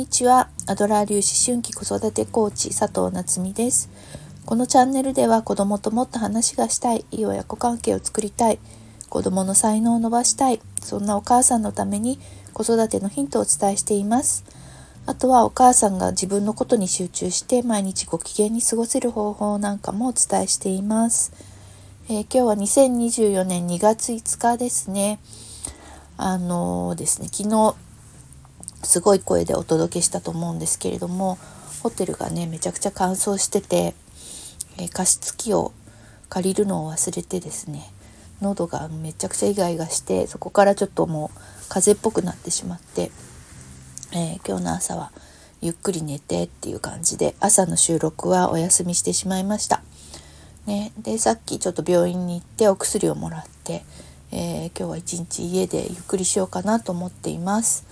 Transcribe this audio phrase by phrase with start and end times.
[0.00, 0.48] にちは。
[0.66, 3.90] アドラー粒子春季子育てコーチ佐藤夏実です。
[4.46, 8.58] このチャンネルでは子供ともっと話がしたいいい親子関係を作りたい
[9.10, 12.18] 子供の才能を伸ばしたいそんなお母さんのために
[12.54, 14.42] 子育てのヒントをお伝えしています。
[15.04, 21.30] あとはお母さんが自分のことに集中して毎日ご機嫌に過ごせる方法なんかもお伝えしています、
[22.08, 25.18] えー、今日は2024年2月5日ですね。
[26.16, 27.74] あのー、ですね昨日
[28.82, 31.38] すごい声でお届けしたと思うんですけれども
[31.82, 33.94] ホテルがねめちゃくちゃ乾燥してて、
[34.78, 35.72] えー、加湿器を
[36.28, 37.90] 借りるのを忘れてですね
[38.40, 41.38] 喉がめちゃくちゃイガイガしてそこからちょっともう
[41.68, 43.10] 風邪っぽくなってしまって、
[44.12, 45.12] えー、今日の朝は
[45.60, 49.82] ゆっくり寝てっていう感じで朝の収録はお休みしてしまいました。
[50.66, 53.82] ね、でさっきちょっと病院に行ってお薬をもらって、
[54.30, 57.84] えー、今日は一日家でゆっくりしようかなと思っています。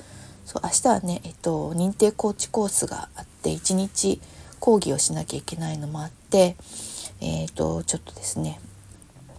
[0.48, 4.18] そう明日はね、えっと、認定コーチコースがあって一日
[4.60, 6.56] 講義をしなきゃいけないのもあって、
[7.20, 8.58] えっと、ちょっとですね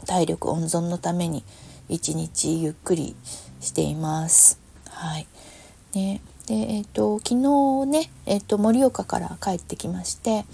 [0.05, 1.43] 体力温存のために
[1.87, 3.15] 一日ゆっくり
[3.59, 4.59] しています。
[4.85, 5.25] はい
[5.95, 10.45] ねでえっと、昨日ね、えっと、盛岡から帰ってきまして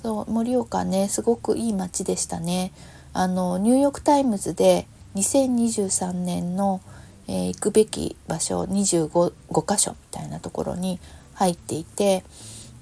[0.00, 2.70] そう盛岡ねすごくいい街でしたね。
[3.12, 6.80] あのニューヨーク・タイムズで2023年の
[7.28, 11.00] えー、行くべき場所25 5箇所みたいなところに
[11.34, 12.24] 入っていて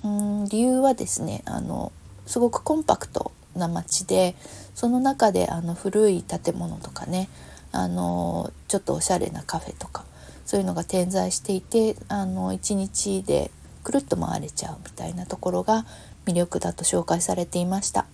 [0.05, 1.93] うん理由はですねあの
[2.27, 4.35] すごくコンパクトな街で
[4.75, 7.29] その中であの古い建物とかね
[7.73, 10.05] あのちょっとおしゃれなカフェとか
[10.45, 13.51] そういうのが点在していてあの1日で
[13.83, 15.87] くるっと回れちゃうみたいなところが
[16.27, 18.07] 魅力だと紹介されていました。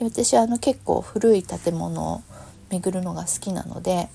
[0.00, 2.22] 私はあの結構古い建物を
[2.70, 4.08] 巡るのが好きなので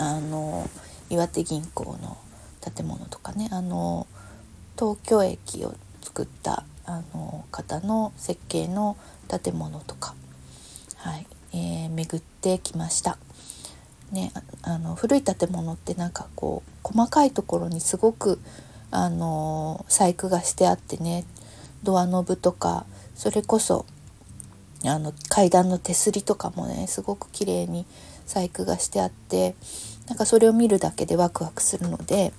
[0.00, 0.68] あの
[1.10, 2.16] 岩手銀行の
[2.60, 4.06] 建物とかねあの
[4.78, 8.96] 東京駅を作ったあの方の設計の
[9.28, 10.14] 建物とか、
[10.96, 13.18] はいえー、巡ってきました。
[14.10, 18.40] ね、あの古い建物ってなんかこう細かいところにすごく
[18.90, 21.24] あの細工がしてあってね
[21.84, 23.86] ドアノブとかそれこそ
[24.84, 27.86] あの階段の手すりとかもねすごく綺麗に
[28.26, 29.54] 細工がしてあって
[30.10, 32.32] なんかそれを見るだけでワクワクするので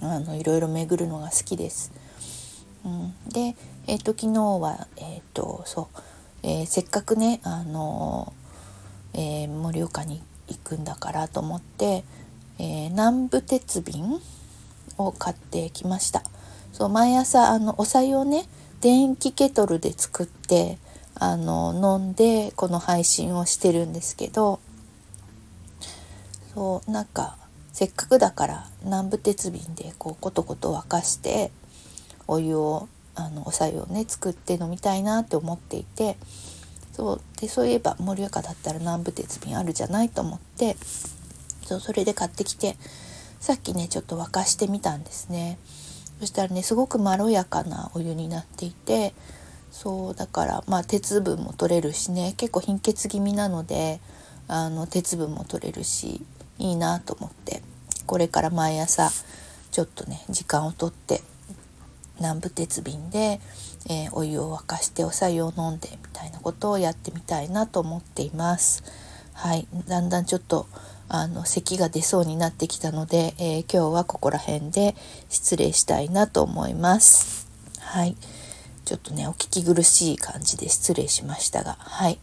[0.00, 1.92] あのいろいろ巡るのが好きです。
[2.84, 3.56] うん、で、
[3.88, 5.98] えーと、昨日は、えーとそう
[6.44, 8.32] えー、せっかくね、あの
[9.12, 12.04] えー、盛岡に行くんだからと思って、
[12.58, 14.20] え、南部鉄瓶
[14.96, 16.22] を買ってきました。
[16.72, 18.46] そう毎朝あのお茶をね
[18.80, 20.78] 電気ケトルで作って
[21.16, 24.60] あの飲んでこの配信をしてるんですけど
[26.54, 27.36] そうなんか
[27.72, 31.50] せっかくだから南部鉄瓶でこうコトコト沸かして
[32.26, 36.16] お湯をあのお白湯をね作って飲みたいなって思っていて
[36.92, 40.76] そうでそういえば盛岡だったら南部鉄瓶あるじゃないと思って
[41.64, 42.76] そうそれで買ってきて
[43.38, 45.58] さっきねちょっと沸かしてみたんですね。
[46.20, 49.14] そしたらねすごくまろやかなお湯になっていて
[49.70, 54.00] そうだからまあ鉄分も取れるしね結構貧血気味なので
[54.46, 56.20] あの鉄分も取れるし
[56.60, 57.62] いいなと思って
[58.06, 59.10] これから毎朝
[59.70, 61.22] ちょっとね時間をとって
[62.18, 63.40] 南部鉄瓶で、
[63.88, 68.84] えー、お湯を沸かしてお白湯を飲んでみたいなことをやってみたいなと思っています。
[69.32, 70.66] はい、だんだんちょっと
[71.08, 74.94] あの咳が出そうになってきたので、えー、今日はここら辺で
[75.30, 77.48] 失礼したいなと思います。
[77.78, 78.16] はい、
[78.84, 82.18] ちょっとねお聞き苦しい感じで失礼しましたが、はい。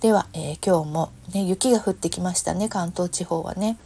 [0.00, 3.76] では、えー、今日も、ね、雪が降ってきましたね関東地方はね、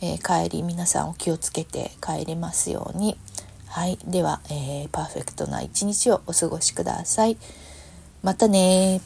[0.00, 3.18] えー、帰り皆さんお気をつけて帰れますように。
[3.66, 7.36] はいでは、えー、パーフェクトな一日をお過ごしください。
[8.22, 9.02] またね